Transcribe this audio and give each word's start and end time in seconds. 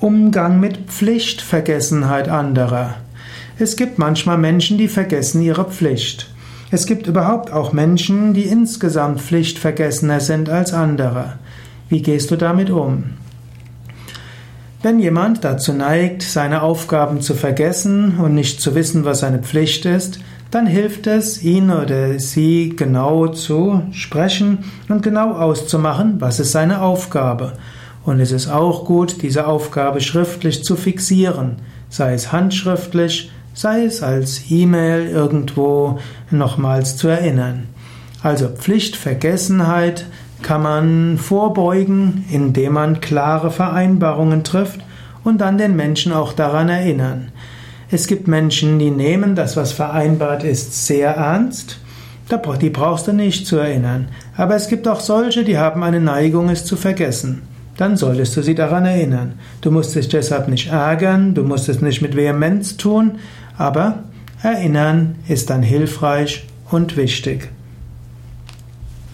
Umgang 0.00 0.60
mit 0.60 0.90
Pflichtvergessenheit 0.90 2.28
anderer. 2.28 2.96
Es 3.58 3.76
gibt 3.76 3.98
manchmal 3.98 4.36
Menschen, 4.36 4.76
die 4.76 4.88
vergessen 4.88 5.40
ihre 5.40 5.64
Pflicht. 5.64 6.28
Es 6.70 6.84
gibt 6.84 7.06
überhaupt 7.06 7.50
auch 7.50 7.72
Menschen, 7.72 8.34
die 8.34 8.42
insgesamt 8.42 9.22
pflichtvergessener 9.22 10.20
sind 10.20 10.50
als 10.50 10.74
andere. 10.74 11.38
Wie 11.88 12.02
gehst 12.02 12.30
du 12.30 12.36
damit 12.36 12.68
um? 12.68 13.04
Wenn 14.82 14.98
jemand 14.98 15.44
dazu 15.44 15.72
neigt, 15.72 16.22
seine 16.22 16.60
Aufgaben 16.60 17.22
zu 17.22 17.32
vergessen 17.32 18.18
und 18.18 18.34
nicht 18.34 18.60
zu 18.60 18.74
wissen, 18.74 19.06
was 19.06 19.20
seine 19.20 19.38
Pflicht 19.38 19.86
ist, 19.86 20.20
dann 20.50 20.66
hilft 20.66 21.06
es, 21.06 21.42
ihn 21.42 21.70
oder 21.70 22.18
sie 22.18 22.74
genau 22.76 23.28
zu 23.28 23.80
sprechen 23.92 24.58
und 24.90 25.02
genau 25.02 25.32
auszumachen, 25.32 26.20
was 26.20 26.38
ist 26.38 26.52
seine 26.52 26.82
Aufgabe. 26.82 27.54
Und 28.06 28.20
es 28.20 28.30
ist 28.30 28.46
auch 28.46 28.84
gut, 28.84 29.20
diese 29.22 29.48
Aufgabe 29.48 30.00
schriftlich 30.00 30.62
zu 30.62 30.76
fixieren, 30.76 31.56
sei 31.88 32.14
es 32.14 32.30
handschriftlich, 32.30 33.32
sei 33.52 33.84
es 33.84 34.00
als 34.00 34.42
E-Mail 34.48 35.08
irgendwo 35.08 35.98
nochmals 36.30 36.96
zu 36.96 37.08
erinnern. 37.08 37.64
Also 38.22 38.46
Pflichtvergessenheit 38.48 40.06
kann 40.42 40.62
man 40.62 41.18
vorbeugen, 41.18 42.24
indem 42.30 42.74
man 42.74 43.00
klare 43.00 43.50
Vereinbarungen 43.50 44.44
trifft 44.44 44.80
und 45.24 45.40
dann 45.40 45.58
den 45.58 45.74
Menschen 45.74 46.12
auch 46.12 46.32
daran 46.32 46.68
erinnern. 46.68 47.32
Es 47.90 48.06
gibt 48.06 48.28
Menschen, 48.28 48.78
die 48.78 48.90
nehmen 48.90 49.34
das, 49.34 49.56
was 49.56 49.72
vereinbart 49.72 50.44
ist, 50.44 50.86
sehr 50.86 51.10
ernst. 51.10 51.80
Die 52.60 52.70
brauchst 52.70 53.08
du 53.08 53.12
nicht 53.12 53.48
zu 53.48 53.56
erinnern. 53.56 54.08
Aber 54.36 54.54
es 54.54 54.68
gibt 54.68 54.86
auch 54.86 55.00
solche, 55.00 55.42
die 55.42 55.58
haben 55.58 55.82
eine 55.82 56.00
Neigung, 56.00 56.50
es 56.50 56.64
zu 56.64 56.76
vergessen 56.76 57.42
dann 57.76 57.96
solltest 57.96 58.36
du 58.36 58.42
sie 58.42 58.54
daran 58.54 58.84
erinnern. 58.84 59.34
Du 59.60 59.70
musst 59.70 59.94
dich 59.94 60.08
deshalb 60.08 60.48
nicht 60.48 60.70
ärgern, 60.70 61.34
du 61.34 61.44
musst 61.44 61.68
es 61.68 61.80
nicht 61.80 62.02
mit 62.02 62.16
Vehemenz 62.16 62.76
tun, 62.76 63.18
aber 63.58 64.04
erinnern 64.42 65.16
ist 65.28 65.50
dann 65.50 65.62
hilfreich 65.62 66.46
und 66.70 66.96
wichtig. 66.96 67.50